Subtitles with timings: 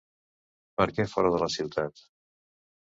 [0.79, 2.07] Per què fora de la ciutat?